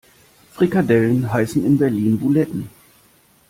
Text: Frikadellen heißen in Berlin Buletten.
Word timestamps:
Frikadellen 0.51 1.31
heißen 1.31 1.63
in 1.63 1.77
Berlin 1.77 2.17
Buletten. 2.17 2.71